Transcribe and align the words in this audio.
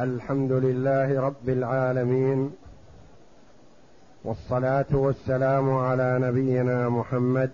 الحمد 0.00 0.52
لله 0.52 1.20
رب 1.20 1.48
العالمين 1.48 2.50
والصلاة 4.24 4.86
والسلام 4.92 5.76
على 5.76 6.18
نبينا 6.22 6.88
محمد 6.88 7.50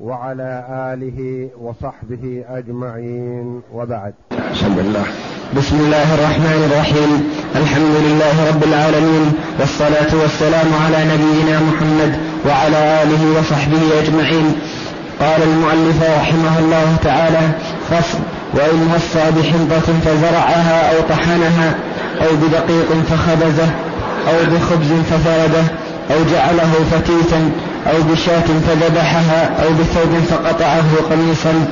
وعلى 0.00 0.66
آله 0.94 1.48
وصحبه 1.60 2.44
أجمعين 2.48 3.62
وبعد. 3.72 4.14
بسم 4.52 4.78
الله 4.78 5.06
بسم 5.56 5.76
الله 5.76 6.14
الرحمن 6.14 6.60
الرحيم. 6.70 7.10
الحمد 7.56 7.96
لله 8.06 8.50
رب 8.50 8.62
العالمين 8.64 9.32
والصلاة 9.60 10.12
والسلام 10.22 10.68
على 10.84 10.98
نبينا 11.12 11.60
محمد 11.60 12.12
وعلى 12.46 13.02
آله 13.02 13.38
وصحبه 13.38 13.82
أجمعين. 14.02 14.46
قال 15.20 15.42
المؤلف 15.42 16.02
رحمه 16.02 16.58
الله 16.58 16.96
تعالى 16.96 17.52
فصل 17.88 18.18
وإن 18.56 18.94
وصى 18.94 19.24
بحنطة 19.36 19.88
فزرعها 20.04 20.90
أو 20.90 21.02
طحنها 21.08 21.74
أو 22.20 22.36
بدقيق 22.36 22.90
فخبزه 23.10 23.70
أو 24.28 24.44
بخبز 24.52 24.90
ففرده 25.10 25.64
أو 26.10 26.24
جعله 26.32 26.72
فتيتا 26.92 27.50
أو 27.86 28.02
بشاة 28.12 28.48
فذبحها 28.66 29.50
أو 29.64 29.68
بثوب 29.70 30.24
فقطعه 30.30 30.84
قميصا 31.10 31.66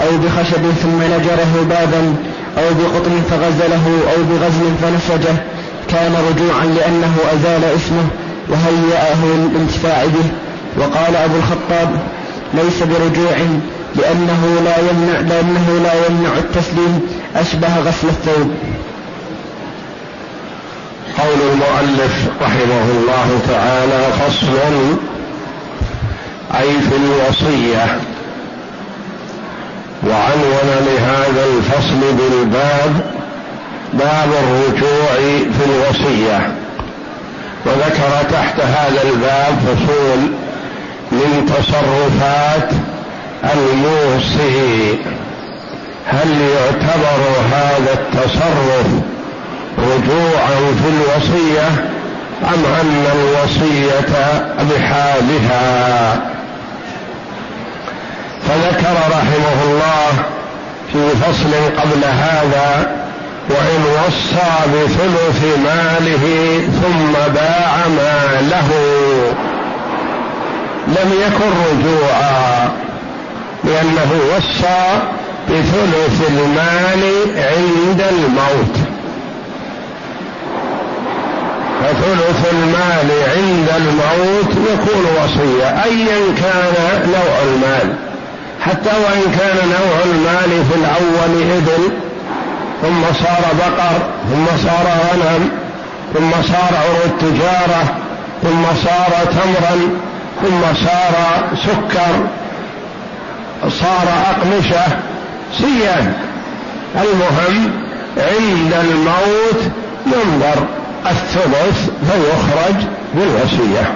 أو 0.00 0.16
بخشب 0.16 0.62
ثم 0.82 1.02
نجره 1.02 1.66
بابا 1.68 2.14
أو 2.58 2.74
بقطن 2.74 3.22
فغزله 3.30 3.86
أو 4.12 4.22
بغزل 4.22 4.74
فنسجه 4.82 5.36
كان 5.90 6.14
رجوعا 6.30 6.64
لأنه 6.64 7.14
أزال 7.34 7.64
اسمه 7.64 8.06
وهيأه 8.48 9.24
للانتفاع 9.24 10.04
به. 10.04 10.28
وقال 10.78 11.16
أبو 11.16 11.34
الخطاب 11.36 11.90
ليس 12.54 12.82
برجوع 12.82 13.36
لأنه 13.96 14.60
لا 14.64 14.78
يمنع 14.78 15.20
لأنه 15.20 15.80
لا 15.82 16.06
يمنع 16.06 16.38
التسليم 16.38 17.00
أشبه 17.36 17.78
غسل 17.78 18.08
الثوب. 18.08 18.54
قول 21.18 21.40
المؤلف 21.52 22.28
رحمه 22.42 22.84
الله 22.90 23.40
تعالى 23.48 24.12
فصل 24.12 24.56
أي 26.54 26.80
في 26.80 26.96
الوصية 26.96 27.98
وعنون 30.06 30.70
لهذا 30.86 31.44
الفصل 31.56 32.00
بالباب 32.00 33.16
باب 33.92 34.28
الرجوع 34.42 35.14
في 35.52 35.64
الوصية 35.66 36.52
وذكر 37.66 38.30
تحت 38.32 38.60
هذا 38.60 39.02
الباب 39.02 39.58
فصول 39.66 40.18
من 41.12 41.46
تصرفات 41.46 42.70
الموصي 43.44 44.98
هل 46.06 46.40
يعتبر 46.40 47.20
هذا 47.52 47.92
التصرف 47.92 48.86
رجوعا 49.78 50.56
في 50.82 50.88
الوصية 50.88 51.68
أم 52.44 52.64
أن 52.80 53.06
الوصية 53.12 54.08
بحالها 54.70 56.14
فذكر 58.48 58.96
رحمه 59.10 59.62
الله 59.64 60.08
في 60.92 61.16
فصل 61.16 61.52
قبل 61.80 62.04
هذا 62.04 62.96
وإن 63.50 63.84
وصى 63.84 64.52
بثلث 64.74 65.44
ماله 65.64 66.58
ثم 66.82 67.32
باع 67.34 67.88
ماله 67.88 68.68
لم 70.88 71.12
يكن 71.26 71.50
رجوعا. 71.70 72.68
لأنه 73.64 74.10
وصى 74.36 75.00
بثلث 75.48 76.28
المال 76.28 77.02
عند 77.36 78.04
الموت. 78.10 78.76
فثلث 81.82 82.52
المال 82.52 83.10
عند 83.36 83.68
الموت 83.76 84.52
يكون 84.72 85.06
وصية 85.24 85.82
أيا 85.84 86.18
كان 86.42 86.74
نوع 87.06 87.42
المال. 87.44 87.94
حتى 88.60 88.90
وإن 88.90 89.32
كان 89.38 89.68
نوع 89.68 90.04
المال 90.04 90.64
في 90.64 90.74
الأول 90.74 91.50
إبل 91.52 91.92
ثم 92.82 93.02
صار 93.24 93.44
بقر 93.58 93.98
ثم 94.30 94.46
صار 94.68 94.86
غنم 95.12 95.50
ثم 96.14 96.30
صار 96.30 96.72
عروض 96.84 97.18
تجارة 97.20 97.94
ثم 98.42 98.64
صار 98.84 99.12
تمرا 99.32 99.90
ثم 100.42 100.84
صار 100.84 101.14
سكر. 101.66 102.26
صار 103.62 104.08
أقمشة 104.30 104.98
سيان 105.58 106.12
المهم 106.94 107.72
عند 108.16 108.72
الموت 108.90 109.62
ينظر 110.06 110.66
الثلث 111.06 111.90
فيخرج 112.10 112.74
بالوصية. 113.14 113.94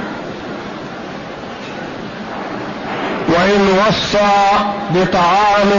وإن 3.28 3.78
وصى 3.88 4.30
بطعام 4.94 5.70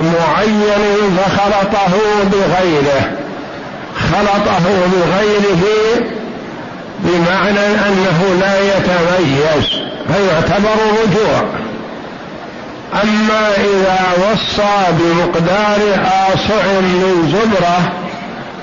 معين 0.00 1.16
فخلطه 1.16 1.98
بغيره. 2.32 3.12
خلطه 4.12 4.62
بغيره 4.92 5.64
بمعنى 7.00 7.66
أنه 7.66 8.36
لا 8.40 8.60
يتميز 8.60 9.66
فيعتبر 10.08 10.76
رجوع. 11.02 11.65
أما 12.94 13.48
إذا 13.56 13.98
وصى 14.18 14.92
بمقدار 14.92 16.08
آصع 16.34 16.80
من 16.80 17.32
زبرة 17.32 17.92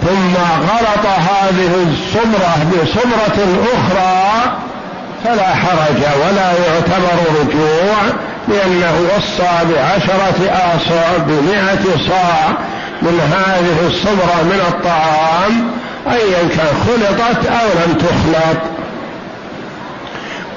ثم 0.02 0.36
غلط 0.62 1.06
هذه 1.06 1.88
الصبرة 1.92 2.56
بصبرة 2.72 3.48
أخرى 3.74 4.54
فلا 5.24 5.56
حرج 5.56 6.02
ولا 6.22 6.52
يعتبر 6.52 7.42
رجوع 7.42 7.96
لأنه 8.48 8.94
وصى 9.16 9.74
بعشرة 9.74 10.52
آصع 10.52 11.18
بمئة 11.28 12.08
صاع 12.10 12.50
من 13.02 13.20
هذه 13.20 13.88
الصبرة 13.88 14.44
من 14.44 14.62
الطعام 14.68 15.72
أيا 16.12 16.48
كان 16.48 16.76
خلطت 16.88 17.46
أو 17.46 17.68
لم 17.86 17.94
تخلط. 17.94 18.58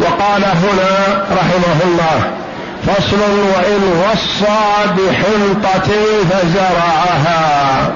وقال 0.01 0.45
هنا 0.45 1.25
رحمه 1.33 1.83
الله 1.85 2.31
فصل 2.87 3.21
وإن 3.57 3.83
وصى 4.11 4.93
بحنطة 4.97 5.93
فزرعها. 6.31 7.93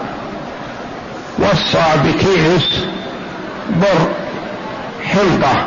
وصى 1.38 1.86
بكيس 2.04 2.84
بر 3.70 4.08
حنطة. 5.04 5.64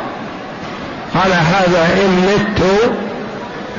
قال 1.14 1.32
هذا 1.32 1.88
إن 2.02 2.28
مت 2.28 2.62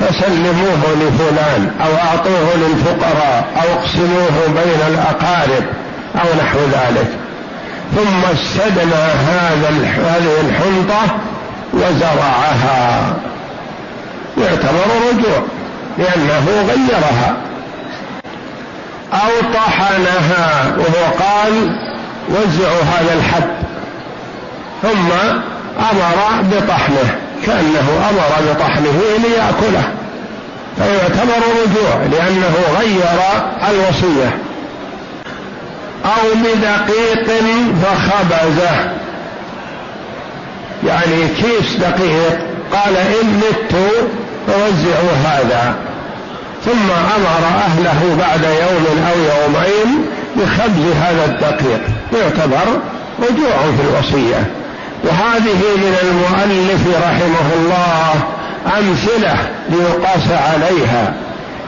فسلموه 0.00 0.82
لفلان 0.94 1.70
أو 1.80 1.96
أعطوه 1.96 2.54
للفقراء 2.56 3.48
أو 3.56 3.72
اقسموه 3.78 4.46
بين 4.46 4.80
الأقارب 4.88 5.64
أو 6.14 6.44
نحو 6.44 6.58
ذلك. 6.58 7.08
ثم 7.96 8.24
استدنى 8.32 9.04
هذا 9.28 9.68
هذه 9.96 10.40
الحنطة 10.40 11.14
وزرعها. 11.74 13.16
يعتبر 14.38 14.86
رجوع 15.10 15.42
لأنه 15.98 16.46
غيرها. 16.68 17.36
أو 19.12 19.52
طحنها 19.54 20.76
وهو 20.76 21.12
قال 21.18 21.80
وزعوا 22.28 22.82
هذا 22.82 23.14
الحب. 23.14 23.50
ثم 24.82 25.12
أمر 25.78 26.42
بطحنه 26.42 27.14
كأنه 27.46 28.08
أمر 28.10 28.52
بطحنه 28.52 29.02
ليأكله. 29.18 29.92
فيعتبر 30.76 31.42
رجوع 31.62 32.02
لأنه 32.12 32.54
غير 32.78 33.18
الوصية. 33.70 34.38
أو 36.04 36.34
بدقيق 36.34 37.30
فخبزه. 37.82 38.90
يعني 40.86 41.28
كيس 41.28 41.76
دقيق. 41.76 42.38
قال 42.72 42.96
إن 42.96 43.40
مت 43.40 43.76
فوزعوا 44.46 45.12
هذا. 45.24 45.74
ثم 46.64 46.90
أمر 46.90 47.46
أهله 47.66 48.16
بعد 48.18 48.42
يوم 48.42 49.04
أو 49.08 49.18
يومين 49.18 50.06
بخبز 50.36 50.96
هذا 51.02 51.24
الدقيق. 51.24 51.80
يعتبر 52.12 52.80
رجوع 53.18 53.56
في 53.76 53.82
الوصية. 53.88 54.50
وهذه 55.04 55.76
من 55.76 55.96
المؤلف 56.02 56.96
رحمه 57.02 57.48
الله 57.56 58.14
أمثلة 58.78 59.36
ليقاس 59.70 60.28
عليها. 60.30 61.14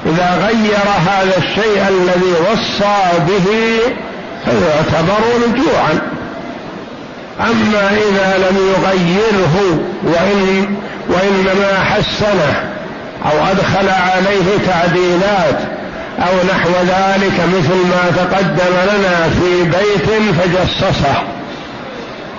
إذا 0.06 0.46
غير 0.46 0.78
هذا 1.06 1.38
الشيء 1.38 1.86
الذي 1.88 2.32
وصى 2.52 3.19
به 3.28 3.78
فيعتبر 4.44 5.20
رجوعا. 5.46 6.00
أما 7.40 7.90
إذا 7.90 8.38
لم 8.38 8.56
يغيره 8.56 9.78
وان 10.04 10.76
وإنما 11.08 11.84
حسنه 11.84 12.67
أو 13.24 13.46
أدخل 13.50 13.88
عليه 13.88 14.66
تعديلات 14.66 15.58
أو 16.18 16.34
نحو 16.54 16.70
ذلك 16.70 17.40
مثل 17.40 17.76
ما 17.76 18.10
تقدم 18.16 18.74
لنا 18.84 19.28
في 19.28 19.62
بيت 19.64 20.10
فجصصه 20.32 21.22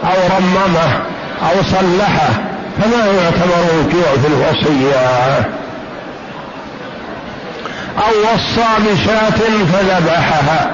أو 0.03 0.37
رممه 0.37 0.93
أو 1.41 1.63
صلحه 1.63 2.29
فما 2.81 3.05
يعتبر 3.05 3.61
رجوع 3.79 4.11
في 4.21 4.27
الوصية. 4.27 5.39
أو 7.97 8.33
وصى 8.33 8.67
بشاة 8.79 9.65
فذبحها. 9.73 10.71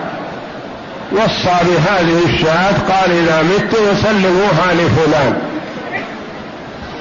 وصى 1.11 1.57
بهذه 1.63 2.25
الشاة 2.25 2.73
قال 2.89 3.11
إذا 3.11 3.41
مت 3.41 3.73
وسلموها 3.73 4.73
لفلان 4.73 5.33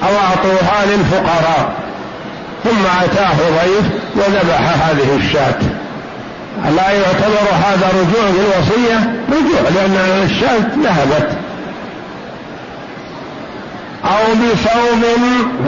أو 0.03 0.15
أعطوها 0.17 0.85
للفقراء. 0.85 1.84
ثم 2.65 2.85
أتاه 3.03 3.35
ضيف 3.35 3.85
وذبح 4.15 4.87
هذه 4.87 5.15
الشاة. 5.17 5.59
لا 6.75 6.91
يعتبر 6.91 7.47
هذا 7.65 7.87
رجوع 7.89 8.31
في 8.31 8.39
الوصية 8.39 9.13
رجوع 9.29 9.69
لأن 9.75 10.23
الشاة 10.23 10.67
ذهبت. 10.83 11.29
أو 14.05 14.33
بثوب 14.33 15.03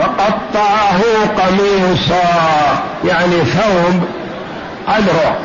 فقطعه 0.00 1.00
قميصا 1.38 2.82
يعني 3.04 3.36
ثوب 3.44 4.02
أدرع 4.88 5.36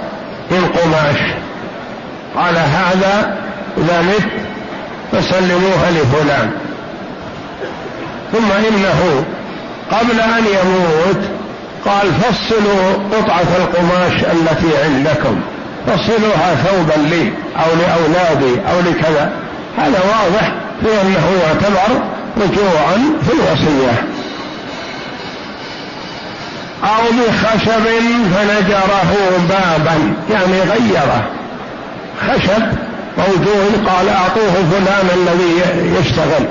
من 0.51 0.67
قماش 0.67 1.19
قال 2.35 2.57
هذا 2.57 3.37
إذا 3.77 4.01
مت 4.01 4.29
فسلموها 5.11 5.91
لفلان. 5.91 6.51
ثم 8.33 8.51
إنه 8.51 9.25
قبل 9.91 10.19
أن 10.21 10.43
يموت 10.45 11.42
قال 11.85 12.13
فصلوا 12.13 12.93
قطعة 13.11 13.47
القماش 13.57 14.13
التي 14.13 14.83
عندكم. 14.83 15.41
فصلوها 15.87 16.55
ثوبا 16.55 17.07
لي 17.07 17.31
أو 17.57 17.69
لأولادي 17.75 18.61
أو 18.71 18.79
لكذا. 18.79 19.31
هذا 19.77 19.99
واضح 19.99 20.53
في 20.81 21.01
أنه 21.01 21.41
يعتبر 21.43 22.01
رجوعا 22.37 23.19
في 23.25 23.33
الوصية. 23.33 24.03
أو 26.83 27.03
بخشب 27.11 27.85
فنجره 28.35 29.13
بابا 29.49 30.13
يعني 30.31 30.61
غيره. 30.61 31.27
خشب 32.21 32.63
موجود 33.17 33.87
قال 33.87 34.09
أعطوه 34.09 34.53
فلان 34.71 35.07
الذي 35.15 35.61
يشتغل 35.99 36.47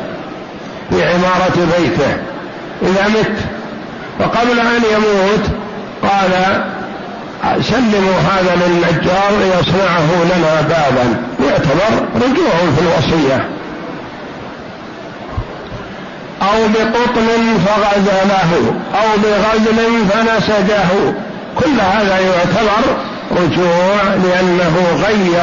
في 0.91 1.05
عمارة 1.05 1.79
بيته. 1.79 2.17
إذا 2.83 3.09
مت 3.09 3.62
وقبل 4.21 4.61
أن 4.61 4.83
يموت 4.93 5.45
قال 6.03 6.65
سلموا 7.63 8.19
هذا 8.21 8.57
للنجار 8.67 9.31
ليصنعه 9.41 10.25
لنا 10.25 10.61
بابا. 10.61 11.17
يعتبر 11.49 12.07
رجوع 12.17 12.55
في 12.77 12.81
الوصية. 12.83 13.49
أو 16.43 16.69
بقطن 16.69 17.59
فغزله 17.67 18.75
أو 18.95 19.09
بغزل 19.17 20.07
فنسجه. 20.11 21.15
كل 21.59 21.81
هذا 21.81 22.19
يعتبر 22.21 22.97
رجوع 23.31 24.03
لأنه 24.03 25.05
غير 25.07 25.43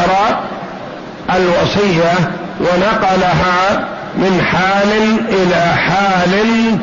الوصية 1.35 2.13
ونقلها 2.59 3.87
من 4.15 4.41
حال 4.51 4.91
إلى 5.29 5.75
حال 5.75 6.31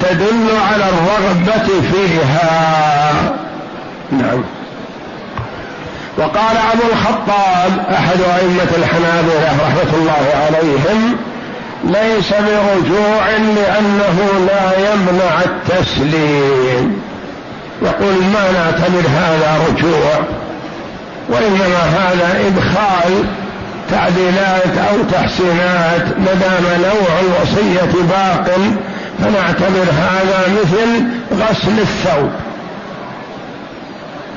تدل 0.01 0.49
على 0.73 0.85
الرغبة 0.85 1.81
فيها. 1.93 3.13
نعم. 4.13 4.43
وقال 6.19 6.57
أبو 6.73 6.83
الخطاب 6.93 7.87
أحد 7.95 8.21
أئمة 8.21 8.71
الحنابلة 8.77 9.57
رحمة 9.63 9.95
الله 9.95 10.25
عليهم 10.47 11.17
ليس 11.85 12.31
برجوع 12.31 13.29
لأنه 13.29 14.47
لا 14.47 14.93
يمنع 14.93 15.41
التسليم. 15.45 17.03
يقول 17.83 18.15
ما 18.15 18.53
نعتبر 18.53 19.09
هذا 19.09 19.59
رجوع 19.69 20.25
وإنما 21.29 21.79
هذا 21.99 22.47
إدخال 22.47 23.25
تعديلات 23.91 24.79
أو 24.91 24.97
تحسينات 25.13 26.07
ما 26.19 26.35
دام 26.35 26.83
نوع 26.83 27.21
الوصية 27.21 28.03
باق 28.03 28.59
فنعتبر 29.19 29.87
هذا 29.93 30.49
مثل 30.63 31.05
غسل 31.33 31.79
الثوب. 31.79 32.31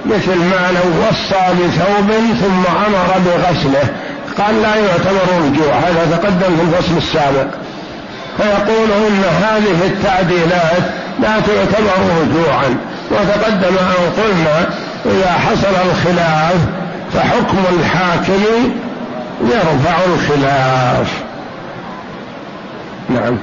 مثل 0.06 0.36
ما 0.36 0.72
لو 0.72 1.07
وصى 1.07 1.54
بثوب 1.54 2.12
ثم 2.42 2.63
أمر 2.86 3.19
بغسله. 3.25 3.88
قال 4.38 4.62
لا 4.62 4.75
يعتبر 4.75 5.46
رجوع 5.46 5.74
هذا 5.74 6.18
تقدم 6.18 6.56
في 6.57 6.63
الفصل 6.63 6.98
السابق. 6.98 7.48
فيقول 8.38 8.92
إن 9.07 9.24
هذه 9.24 9.86
التعديلات 9.86 10.84
لا 11.19 11.40
تعتبر 11.40 12.00
رجوعا. 12.22 12.75
وتقدم 13.12 13.75
أن 13.78 14.24
قلنا 14.24 14.69
إذا 15.06 15.31
حصل 15.31 15.90
الخلاف 15.90 16.56
فحكم 17.13 17.57
الحاكم 17.80 18.44
يرفع 19.41 19.97
الخلاف. 20.13 21.13
نعم. 23.09 23.38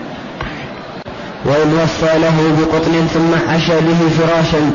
وإن 1.45 1.79
وصى 1.83 2.19
له 2.19 2.57
بقطن 2.59 3.07
ثم 3.15 3.51
حشى 3.51 3.81
به 3.81 4.09
فراشا 4.19 4.71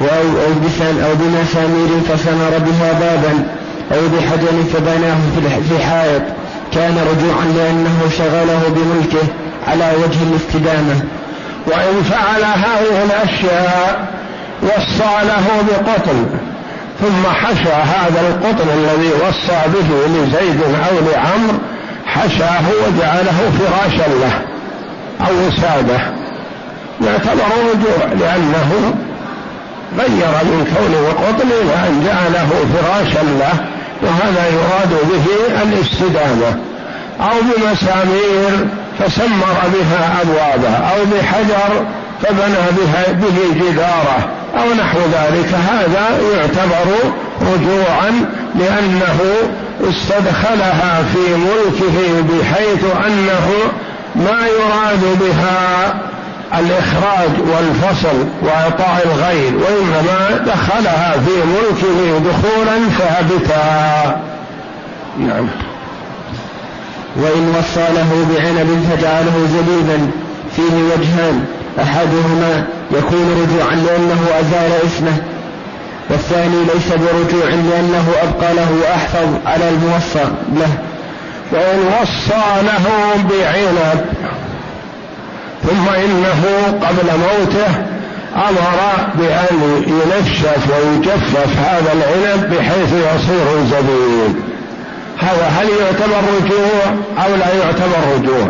أو 0.00 0.06
أو 0.06 0.52
أو 0.82 1.14
بمسامير 1.14 2.00
فسمر 2.08 2.58
بها 2.58 2.92
بابا 2.92 3.32
أو 3.92 4.08
بحجر 4.08 4.64
فبناه 4.74 5.18
في 5.68 5.84
حائط 5.84 6.22
كان 6.72 6.98
رجوعا 6.98 7.44
لأنه 7.44 8.10
شغله 8.18 8.62
بملكه 8.68 9.26
على 9.68 9.92
وجه 9.96 10.18
الاستدامة. 10.30 11.00
وإن 11.66 12.02
فعل 12.02 12.44
هذه 12.44 13.04
الأشياء 13.04 14.08
وصى 14.62 15.26
له 15.26 15.46
بقطن. 15.68 16.26
ثم 17.00 17.26
حشى 17.26 17.72
هذا 17.72 18.20
القطن 18.20 18.68
الذي 18.74 19.10
وصى 19.12 19.60
به 19.66 20.06
لزيد 20.06 20.60
أو 20.62 21.10
لعمر 21.12 21.54
حشاه 22.06 22.62
وجعله 22.86 23.52
فراشا 23.58 24.08
له 24.08 24.32
أو 25.20 25.48
وساده. 25.48 26.00
يعتبر 27.06 27.50
رجوع 27.72 28.12
لأنه 28.20 28.94
غير 29.98 30.32
من 30.44 30.74
كونه 30.76 31.26
قطن 31.26 31.48
إلى 31.48 31.88
ان 31.88 32.04
جعله 32.06 32.48
فراشا 32.74 33.22
له 33.22 33.66
وهذا 34.02 34.46
يراد 34.48 34.90
به 35.10 35.24
الاستدامة. 35.62 36.60
أو 37.20 37.36
بمسامير 37.40 38.68
فسمر 38.98 39.56
بها 39.74 40.22
أبوابه 40.22 40.76
أو 40.76 41.04
بحجر 41.04 41.84
فبنى 42.22 42.76
بها 42.76 43.12
به 43.12 43.60
جداره. 43.60 44.28
أو 44.58 44.74
نحو 44.74 44.98
ذلك. 44.98 45.54
هذا 45.54 46.20
يعتبر 46.34 46.94
رجوعا 47.40 48.10
لأنه 48.54 49.18
استدخلها 49.88 51.02
في 51.14 51.34
ملكه 51.34 52.22
بحيث 52.22 52.84
أنه 53.06 53.50
ما 54.16 54.46
يراد 54.46 55.18
بها 55.20 55.94
الإخراج 56.58 57.30
والفصل 57.52 58.26
وإعطاء 58.42 59.06
الغير 59.06 59.52
وإنما 59.56 60.44
دخلها 60.46 61.12
في 61.12 61.30
ملكه 61.30 62.18
دخولا 62.30 62.88
ثابتا. 62.98 64.16
نعم. 65.18 65.46
وإن 67.16 67.54
وصى 67.58 67.86
له 67.94 68.26
بعنب 68.30 68.86
فجعله 68.90 69.48
زبيبا 69.48 70.10
فيه 70.56 70.74
وجهان 70.74 71.44
أحدهما 71.78 72.66
يكون 72.92 73.42
رجوعا 73.42 73.74
لأنه 73.74 74.20
أزال 74.40 74.72
اسمه 74.86 75.16
والثاني 76.10 76.64
ليس 76.74 76.88
برجوع 76.88 77.48
لأنه 77.50 78.06
أبقى 78.22 78.54
له 78.54 78.68
وأحفظ 78.82 79.28
على 79.46 79.68
الموصى 79.68 80.30
له. 80.54 80.78
وإن 81.52 81.78
وصى 82.02 82.62
له 82.62 82.86
بعنب 83.30 84.04
ثم 85.62 85.88
إنه 85.88 86.44
قبل 86.82 87.18
موته 87.18 87.74
أمر 88.36 88.80
بأن 89.14 89.82
ينشف 89.86 90.70
ويجفف 90.70 91.58
هذا 91.58 91.92
العنب 91.92 92.54
بحيث 92.54 92.92
يصير 92.92 93.64
زبيب 93.70 94.34
هذا 95.18 95.46
هل 95.46 95.68
يعتبر 95.68 96.22
رجوع 96.40 96.94
أو 97.24 97.36
لا 97.36 97.64
يعتبر 97.64 98.16
رجوع؟ 98.16 98.48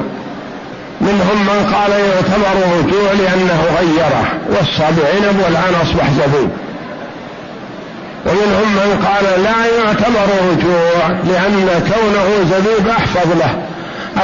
منهم 1.00 1.46
من 1.46 1.74
قال 1.74 1.90
يعتبر 1.90 2.78
رجوع 2.78 3.12
لأنه 3.12 3.62
غيره 3.78 4.24
وصى 4.50 4.82
بعنب 4.82 5.40
والآن 5.44 5.74
أصبح 5.82 6.10
زبيب 6.10 6.50
ومنهم 8.26 8.72
من 8.74 9.06
قال 9.06 9.42
لا 9.42 9.84
يعتبر 9.84 10.28
رجوع 10.52 11.08
لأن 11.08 11.82
كونه 11.92 12.50
زبيب 12.50 12.88
أحفظ 12.88 13.32
له. 13.38 13.54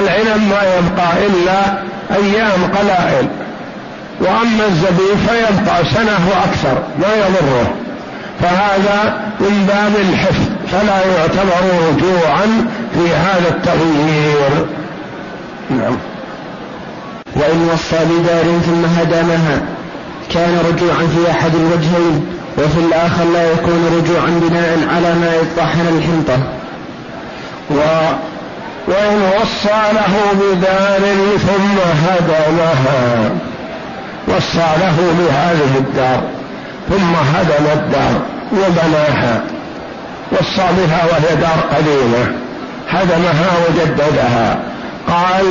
العنب 0.00 0.42
ما 0.50 0.62
يبقى 0.62 1.26
إلا 1.26 1.82
أيام 2.16 2.70
قلائل. 2.78 3.28
وأما 4.20 4.66
الزبيب 4.68 5.16
فيبقى 5.28 5.84
سنة 5.94 6.28
وأكثر 6.30 6.82
ما 6.98 7.14
يضره. 7.16 7.74
فهذا 8.40 9.20
من 9.40 9.66
باب 9.66 9.92
الحفظ 10.08 10.44
فلا 10.72 11.16
يعتبر 11.16 11.88
رجوعا 11.88 12.66
في 12.94 13.14
هذا 13.14 13.48
التغيير. 13.48 14.66
نعم. 15.70 15.96
وإن 17.36 17.68
وصى 17.72 18.04
بدار 18.04 18.44
ثم 18.66 18.84
هدمها 18.84 19.62
كان 20.34 20.58
رجوعا 20.72 21.06
في 21.14 21.30
أحد 21.30 21.54
الوجهين 21.54 22.26
وفي 22.58 22.78
الآخر 22.78 23.24
لا 23.32 23.52
يكون 23.52 23.98
رجوعا 23.98 24.40
بناء 24.42 24.78
على 24.94 25.14
ما 25.14 25.32
اطحن 25.42 25.80
الحنطة. 25.80 26.38
و 27.70 27.78
وإن 28.88 29.30
وصى 29.40 29.82
له 29.92 30.14
بدار 30.40 31.00
ثم 31.38 31.78
هدمها 32.06 33.30
وصى 34.28 34.68
له 34.80 34.96
بهذه 35.18 35.78
الدار 35.78 36.22
ثم 36.88 37.14
هدم 37.14 37.80
الدار 37.80 38.20
وبناها 38.52 39.40
وصى 40.32 40.66
بها 40.76 41.04
وهي 41.04 41.36
دار 41.36 41.76
قديمة 41.76 42.32
هدمها 42.90 43.50
وجددها. 43.68 44.58
قال 45.08 45.44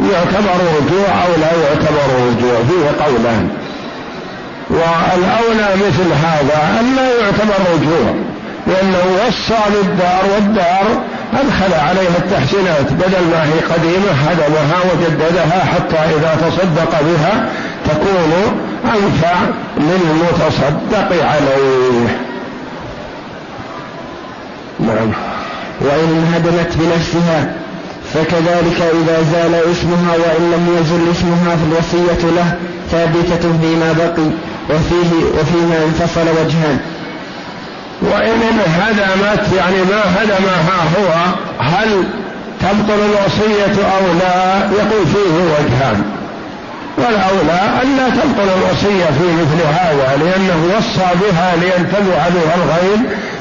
يعتبر 0.00 0.56
رجوع 0.78 1.08
أو 1.26 1.40
لا 1.40 1.52
يعتبر 1.68 2.06
رجوع 2.28 2.56
فيه 2.68 3.04
قولان. 3.04 3.50
والأولى 4.70 5.68
مثل 5.74 6.12
هذا 6.12 6.80
أن 6.80 6.96
لا 6.96 7.08
يعتبر 7.20 7.54
رجوع 7.74 8.14
لأنه 8.66 9.26
وصى 9.26 9.62
بالدار 9.72 10.22
والدار 10.34 11.02
أدخل 11.32 11.74
عليها 11.74 12.16
التحسينات 12.18 12.92
بدل 12.92 13.24
ما 13.32 13.44
هي 13.44 13.60
قديمة 13.74 14.12
هدمها 14.28 14.76
وجددها 14.92 15.64
حتى 15.64 16.14
إذا 16.16 16.36
تصدق 16.48 17.00
بها 17.02 17.48
تكون 17.84 18.60
أنفع 18.84 19.34
للمتصدق 19.76 21.24
عليه. 21.24 22.18
نعم. 24.80 25.12
وإن 25.80 26.24
انهدمت 26.26 26.76
بنفسها 26.76 27.54
فكذلك 28.16 28.80
إذا 28.80 29.18
زال 29.32 29.54
اسمها 29.54 30.12
وإن 30.12 30.52
لم 30.52 30.78
يزل 30.80 31.10
اسمها 31.10 31.56
فالوصية 31.56 32.30
له 32.36 32.54
ثابتة 32.90 33.58
فيما 33.60 33.92
بقي 33.92 34.30
وفيه 34.70 35.40
وفيما 35.40 35.84
انفصل 35.84 36.28
وجهان. 36.28 36.78
وإن 38.02 38.40
انهدمت 38.42 39.52
يعني 39.56 39.76
ما 39.76 40.02
هدمها 40.16 40.78
هو 40.98 41.32
هل 41.58 42.04
تبطل 42.60 43.00
الوصية 43.04 43.84
أو 43.84 44.18
لا؟ 44.20 44.58
يقول 44.58 45.06
فيه 45.06 45.34
وجهان. 45.54 46.15
والأولى 47.86 47.96
أن 47.96 47.96
لا 47.96 48.08
تبطل 48.08 48.48
الوصية 48.58 49.04
في 49.04 49.32
مثل 49.32 49.66
هذا 49.66 50.16
لأنه 50.24 50.76
وصى 50.78 51.08
بها 51.20 51.56
لينتفع 51.56 52.28
بها 52.28 52.54
الغير 52.56 52.98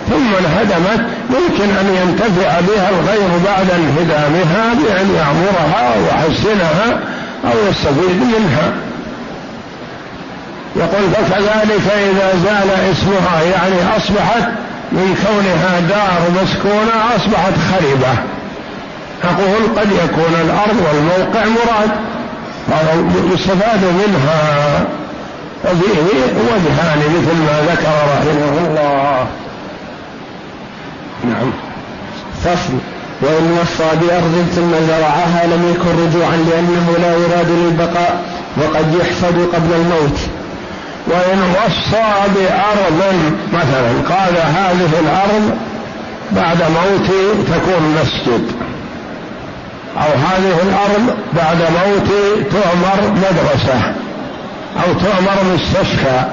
ثم 0.10 0.36
انهدمت 0.40 1.06
يمكن 1.30 1.70
أن 1.70 1.96
ينتفع 2.02 2.60
بها 2.60 2.90
الغير 2.90 3.30
بعد 3.46 3.68
انهدامها 3.72 4.74
بأن 4.74 5.16
يعمرها 5.16 5.96
ويحسنها 5.98 7.00
أو 7.46 7.70
يستفيد 7.70 8.22
منها. 8.22 8.74
يقول 10.76 11.12
فكذلك 11.14 11.94
إذا 12.12 12.32
زال 12.44 12.92
اسمها 12.92 13.42
يعني 13.42 13.98
أصبحت 13.98 14.50
من 14.92 15.18
كونها 15.26 15.80
دار 15.80 16.44
مسكونة 16.44 17.16
أصبحت 17.16 17.54
خربة 17.72 18.14
أقول 19.24 19.80
قد 19.80 19.92
يكون 19.92 20.36
الأرض 20.42 20.86
والموقع 20.88 21.46
مراد. 21.46 21.90
يستفاد 23.34 23.84
منها 23.84 24.86
وفيه 25.66 26.02
وجهان 26.52 27.00
مثل 27.00 27.38
ما 27.38 27.62
ذكر 27.72 27.94
رحمه 28.14 28.68
الله. 28.68 29.28
نعم. 31.24 31.52
فصل. 32.44 32.74
وإن 33.22 33.58
وصى 33.62 33.90
بأرض 34.02 34.46
ثم 34.56 34.72
زرعها 34.88 35.46
لم 35.46 35.72
يكن 35.72 35.90
رجوعا 35.90 36.36
لأنه 36.36 36.98
لا 37.02 37.14
يراد 37.14 37.50
للبقاء 37.50 38.22
وقد 38.58 38.96
يحفظ 39.02 39.56
قبل 39.56 39.74
الموت. 39.74 40.20
وإن 41.08 41.40
وصى 41.40 42.14
بأرض 42.36 43.16
مثلا 43.54 44.16
قال 44.16 44.38
هذه 44.38 44.90
الأرض 45.00 45.58
بعد 46.32 46.58
موتي 46.58 47.44
تكون 47.48 47.96
مسجد. 48.02 48.52
أو 49.98 50.12
هذه 50.28 50.56
الأرض 50.64 51.16
بعد 51.34 51.58
موتي 51.58 52.44
تؤمر 52.44 53.12
مدرسة 53.12 53.94
أو 54.78 54.94
تؤمر 54.94 55.54
مستشفى 55.56 56.24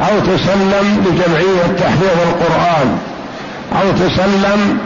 أو 0.00 0.20
تسلم 0.20 1.04
لجمعية 1.06 1.76
تحفيظ 1.78 2.18
القرآن 2.28 2.98
أو 3.72 3.92
تسلم 3.92 4.78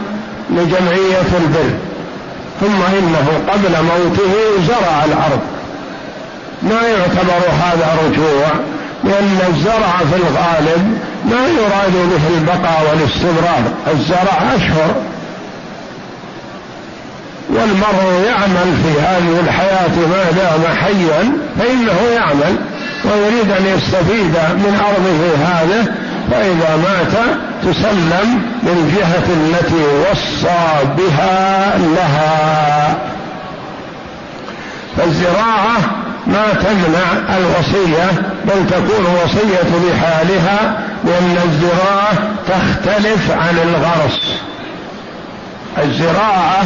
لجمعية 0.49 1.29
البر. 1.41 1.69
ثم 2.61 2.81
إنه 2.97 3.27
قبل 3.47 3.71
موته 3.83 4.33
زرع 4.67 5.05
الأرض. 5.05 5.39
ما 6.63 6.87
يعتبر 6.87 7.49
هذا 7.63 7.97
رجوع 8.05 8.47
لأن 9.03 9.39
الزرع 9.49 9.97
في 9.97 10.15
الغالب 10.15 10.97
ما 11.25 11.47
يراد 11.47 11.93
به 11.93 12.37
البقاء 12.37 12.83
والاستمرار 12.89 13.63
الزرع 13.93 14.55
أشهر. 14.55 14.95
والمرء 17.49 18.23
يعمل 18.25 18.73
في 18.83 19.01
هذه 19.01 19.39
الحياة 19.39 19.95
ما 20.09 20.31
دام 20.31 20.75
حيا 20.75 21.31
فإنه 21.59 22.15
يعمل 22.15 22.55
ويريد 23.05 23.51
أن 23.51 23.65
يستفيد 23.65 24.35
من 24.55 24.79
أرضه 24.85 25.45
هذه 25.45 25.85
فإذا 26.31 26.77
مات 26.77 27.37
تسلم 27.63 28.41
للجهة 28.63 29.27
التي 29.29 29.83
وصى 30.11 30.85
بها 30.97 31.77
لها. 31.77 32.97
فالزراعة 34.97 35.77
ما 36.27 36.53
تمنع 36.53 37.37
الوصية 37.37 38.09
بل 38.45 38.67
تكون 38.69 39.05
وصية 39.23 39.89
لحالها 39.89 40.81
لأن 41.05 41.37
الزراعة 41.45 42.13
تختلف 42.47 43.31
عن 43.31 43.57
الغرس. 43.63 44.35
الزراعة 45.83 46.63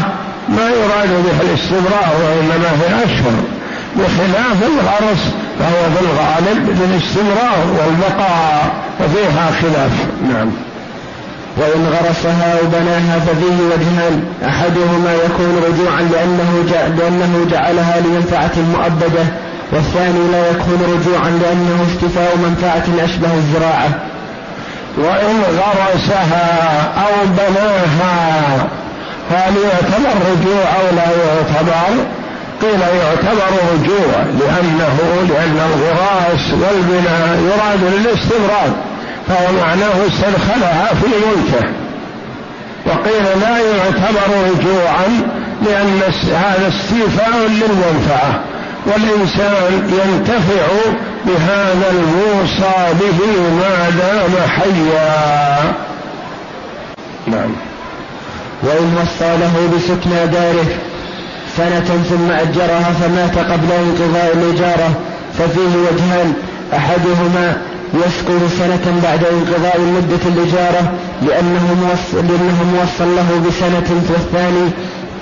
ما 0.50 0.70
يراد 0.70 1.10
بها 1.10 1.42
الاستمرار 1.42 2.14
وإنما 2.24 2.70
هي 2.82 3.06
أشهر 3.06 3.34
بخلاف 3.96 4.58
الغرس 4.64 5.24
فهو 5.60 5.84
في 5.96 6.02
الغالب 6.06 6.70
للاستمرار 6.80 7.66
والبقاء 7.68 8.74
وفيها 9.00 9.52
خلاف. 9.62 9.92
نعم. 10.34 10.52
وإن 11.58 11.88
غرسها 11.88 12.60
أو 12.60 12.68
بناها 12.68 13.20
ففيه 13.20 13.64
وجهان 13.72 14.24
أحدهما 14.48 15.14
يكون 15.26 15.64
رجوعا 15.68 16.02
لأنه, 16.02 16.66
لأنه 16.98 17.46
جعلها 17.52 18.00
لمنفعة 18.00 18.52
مؤبدة 18.72 19.26
والثاني 19.72 20.32
لا 20.32 20.50
يكون 20.50 20.80
رجوعا 20.82 21.30
لأنه 21.30 21.86
استفاء 21.92 22.38
منفعة 22.38 23.06
أشبه 23.06 23.34
الزراعة. 23.34 23.90
وإن 24.98 25.44
غرسها 25.58 26.82
أو 26.98 27.26
بناها 27.26 28.68
هل 29.32 29.54
يعتبر 29.58 30.16
رجوع 30.32 30.64
أو 30.80 30.96
لا 30.96 31.04
يعتبر؟ 31.04 32.04
قيل 32.62 32.82
يعتبر 32.82 33.52
رجوع 33.74 34.24
لأنه 34.40 34.98
لأن 35.30 35.58
الغراس 35.58 36.52
والبناء 36.52 37.40
يراد 37.40 37.94
للاستمرار 37.94 38.74
فهو 39.28 39.52
معناه 39.62 40.08
استدخلها 40.08 40.88
في 41.02 41.08
ملكه. 41.08 41.70
وقيل 42.86 43.40
لا 43.42 43.58
يعتبر 43.58 44.52
رجوعا 44.52 45.08
لأن 45.66 46.02
هذا 46.34 46.68
استيفاء 46.68 47.38
للمنفعة 47.48 48.40
والإنسان 48.86 49.90
ينتفع 49.90 50.66
بهذا 51.26 51.92
الموصى 51.92 52.94
به 53.00 53.42
ما 53.42 53.90
دام 53.90 54.50
حيا. 54.50 55.74
نعم. 57.28 57.73
وإن 58.64 58.96
وصى 59.02 59.38
له 59.38 59.70
بسكنى 59.76 60.28
داره 60.28 60.66
سنة 61.58 62.04
ثم 62.10 62.32
أجرها 62.32 62.94
فمات 63.02 63.38
قبل 63.38 63.72
انقضاء 63.72 64.34
الإجارة 64.34 64.90
ففيه 65.38 65.74
وجهان 65.86 66.34
أحدهما 66.74 67.58
يسكن 67.94 68.40
سنة 68.60 69.02
بعد 69.04 69.24
انقضاء 69.24 69.80
مدة 69.80 70.24
الإجارة 70.26 70.92
لأنه 71.22 71.76
موصل, 71.82 72.28
لأنه 72.28 72.64
موصل 72.76 73.16
له 73.16 73.42
بسنة 73.48 74.02
والثاني 74.10 74.70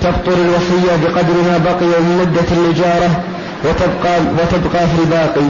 تبطل 0.02 0.40
الوصية 0.40 0.96
بقدر 1.04 1.34
ما 1.48 1.58
بقي 1.64 2.00
من 2.00 2.18
مدة 2.20 2.48
الإجارة 2.56 3.20
وتبقى 3.64 4.20
وتبقى 4.20 4.86
في 4.86 5.02
الباقي. 5.02 5.48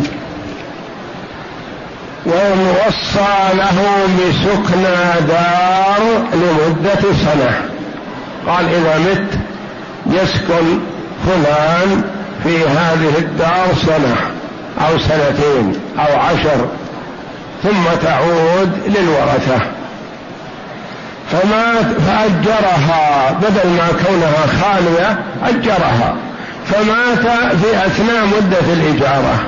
وإن 2.27 2.67
وصى 2.87 3.55
له 3.55 4.07
بسكنى 4.19 5.27
دار 5.29 6.03
لمدة 6.35 7.01
سنة. 7.03 7.72
قال 8.47 8.69
إذا 8.69 8.99
مت 8.99 9.39
يسكن 10.07 10.81
فلان 11.27 12.03
في 12.45 12.59
هذه 12.69 13.19
الدار 13.19 13.67
سنة 13.87 14.17
أو 14.87 14.99
سنتين 14.99 15.81
أو 15.99 16.21
عشر 16.21 16.67
ثم 17.63 17.85
تعود 18.03 18.73
للورثة. 18.87 19.59
فمات 21.31 21.87
فأجرها 22.07 23.33
بدل 23.33 23.71
ما 23.71 23.89
كونها 24.07 24.47
خالية 24.63 25.19
أجرها. 25.45 26.15
فمات 26.67 27.27
في 27.57 27.87
أثناء 27.87 28.27
مدة 28.27 28.73
الإجارة. 28.73 29.45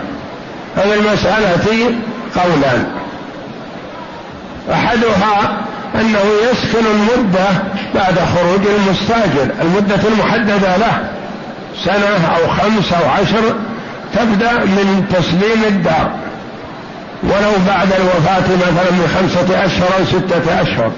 هذه 0.77 0.95
المسألة 0.95 1.95
قولان. 2.37 2.87
أحدها 4.73 5.65
أنه 5.95 6.21
يسكن 6.51 6.85
المدة 6.87 7.47
بعد 7.95 8.15
خروج 8.35 8.61
المستأجر 8.79 9.49
المدة 9.63 10.09
المحددة 10.09 10.77
له 10.77 11.09
سنة 11.85 12.37
أو 12.37 12.49
خمس 12.49 12.93
أو 12.93 13.11
عشر 13.11 13.55
تبدأ 14.15 14.53
من 14.53 15.05
تسليم 15.13 15.65
الدار. 15.69 16.11
ولو 17.23 17.53
بعد 17.67 17.89
الوفاة 17.93 18.57
مثلا 18.57 18.91
من 18.91 19.09
خمسة 19.17 19.65
أشهر 19.65 19.89
أو 19.99 20.05
ستة 20.05 20.63
أشهر. 20.63 20.93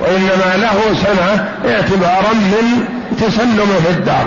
وإنما 0.00 0.56
له 0.56 0.80
سنة 1.04 1.48
اعتبارا 1.72 2.32
من 2.34 2.84
تسلمه 3.20 3.90
الدار. 3.90 4.26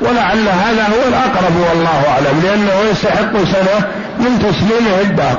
ولعل 0.00 0.48
هذا 0.48 0.82
هو 0.82 1.08
الأقرب 1.08 1.56
والله 1.70 2.02
أعلم 2.08 2.40
لأنه 2.42 2.90
يستحق 2.90 3.32
سنة 3.32 3.88
من 4.18 4.38
تسليمه 4.38 5.00
الدار. 5.00 5.38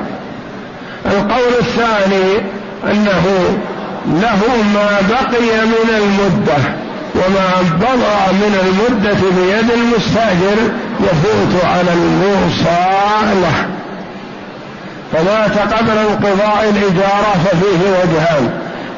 القول 1.06 1.52
الثاني 1.60 2.59
أنه 2.84 3.24
له 4.06 4.40
ما 4.74 4.98
بقي 5.10 5.66
من 5.66 5.90
المدة 5.96 6.58
وما 7.14 7.76
بضع 7.76 8.32
من 8.32 8.54
المدة 8.64 9.20
بيد 9.36 9.70
المستأجر 9.70 10.72
يفوت 11.00 11.64
على 11.64 11.92
الموصى 11.92 12.86
له. 13.42 13.66
فمات 15.12 15.72
قبل 15.72 15.98
انقضاء 15.98 16.68
الإجارة 16.70 17.34
ففيه 17.44 17.90
وجهان. 17.90 18.50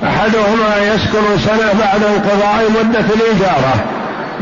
أحدهما 0.04 0.94
يسكن 0.94 1.38
سنة 1.46 1.72
بعد 1.80 2.02
انقضاء 2.04 2.70
مدة 2.70 3.04
الإجارة 3.14 3.74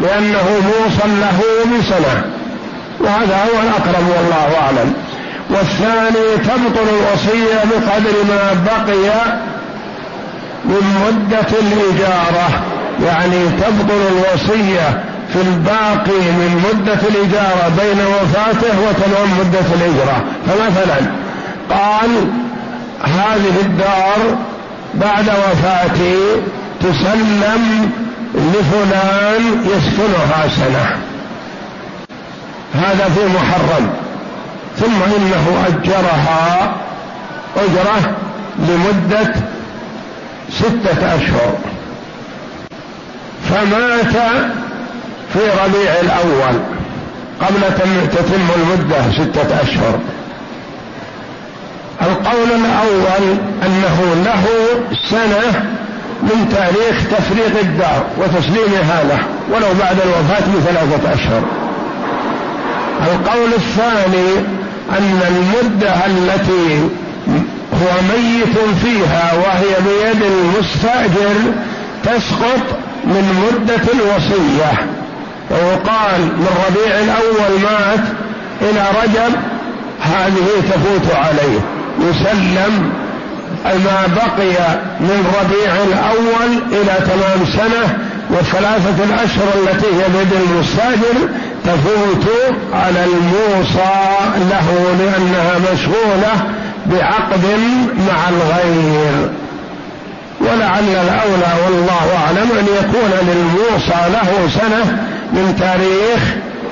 لأنه 0.03 0.45
موصى 0.65 1.09
له 1.21 1.41
بسنة. 1.79 2.25
وهذا 3.01 3.37
هو 3.37 3.61
الأقرب 3.63 4.09
والله 4.09 4.63
أعلم. 4.63 4.95
والثاني 5.51 6.37
تبطل 6.37 6.87
الوصية 6.89 7.65
بقدر 7.65 8.25
ما 8.29 8.65
بقي 8.67 9.11
من 10.65 10.85
مدة 11.07 11.59
الإجارة. 11.59 12.63
يعني 13.07 13.49
تبطل 13.49 14.01
الوصية 14.11 15.05
في 15.33 15.41
الباقي 15.41 16.21
من 16.21 16.65
مدة 16.69 17.01
الإجارة 17.09 17.73
بين 17.79 17.99
وفاته 18.07 18.81
وتمام 18.81 19.39
مدة 19.41 19.67
الإجرة. 19.75 20.25
فمثلا 20.47 21.13
قال 21.71 22.11
هذه 23.03 23.61
الدار 23.61 24.39
بعد 24.95 25.29
وفاتي 25.29 26.17
تسلم 26.81 27.91
لفلان 28.35 29.65
يسكنها 29.65 30.49
سنة. 30.57 30.97
هذا 32.75 33.05
في 33.15 33.27
محرم. 33.37 33.91
ثم 34.81 35.03
إنه 35.17 35.65
أجرها 35.67 36.73
أجرة 37.57 38.17
لمدة 38.59 39.35
ستة 40.51 41.17
أشهر. 41.17 41.59
فمات 43.51 44.13
في 45.33 45.39
ربيع 45.39 45.93
الأول 46.03 46.61
قبل 47.41 47.77
تتم 48.13 48.47
المدة 48.57 49.13
ستة 49.13 49.63
أشهر. 49.63 49.99
القول 52.03 52.49
الأول 52.51 53.37
أنه 53.67 54.15
له 54.25 54.45
سنة 55.11 55.65
من 56.23 56.49
تاريخ 56.53 57.05
تفريغ 57.11 57.61
الدار 57.61 58.05
وتسليمها 58.19 59.05
له 59.05 59.19
ولو 59.51 59.75
بعد 59.81 59.97
الوفاة 60.01 60.45
بثلاثة 60.57 61.15
أشهر. 61.15 61.43
القول 63.13 63.53
الثاني 63.53 64.60
أن 64.99 65.21
المدة 65.29 66.07
التي 66.07 66.89
هو 67.73 68.03
ميت 68.03 68.79
فيها 68.83 69.33
وهي 69.35 69.75
بيد 69.85 70.23
المستأجر 70.23 71.53
تسقط 72.05 72.79
من 73.05 73.47
مدة 73.47 73.83
الوصية. 73.93 74.87
ويقال 75.51 76.21
من 76.21 76.49
ربيع 76.69 76.99
الأول 76.99 77.61
مات 77.63 78.05
إلى 78.63 78.85
رجب 79.03 79.37
هذه 80.01 80.47
تفوت 80.71 81.17
عليه. 81.17 81.61
يسلم 82.01 82.93
ما 83.65 84.07
بقي 84.17 84.81
من 85.01 85.27
ربيع 85.41 85.73
الأول 85.85 86.63
إلى 86.73 87.07
تمام 87.07 87.47
سنة 87.57 87.99
والثلاثة 88.31 89.05
الأشهر 89.05 89.49
التي 89.55 89.87
هي 89.87 90.09
بيد 90.09 90.33
المستأجر 90.33 91.29
تفوت 91.71 92.27
على 92.73 93.05
الموصى 93.05 94.01
له 94.51 94.97
لأنها 94.99 95.73
مشغولة 95.73 96.33
بعقد 96.87 97.45
مع 98.09 98.29
الغير. 98.29 99.31
ولعل 100.41 100.89
الأولى 100.89 101.53
والله 101.65 102.17
أعلم 102.27 102.49
أن 102.59 102.67
يكون 102.79 103.13
للموصى 103.29 104.11
له 104.13 104.49
سنة 104.61 104.99
من 105.33 105.57
تاريخ 105.61 106.21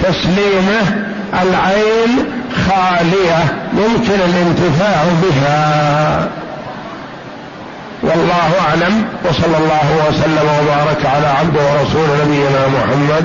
تسليمه 0.00 1.08
العين 1.42 2.24
خالية 2.68 3.44
يمكن 3.72 4.20
الانتفاع 4.28 5.04
بها. 5.22 6.28
والله 8.02 8.50
أعلم 8.68 9.04
وصلى 9.24 9.56
الله 9.58 10.08
وسلم 10.08 10.48
وبارك 10.60 11.06
على 11.06 11.26
عبده 11.26 11.60
ورسول 11.60 12.08
نبينا 12.24 12.68
محمد 12.68 13.24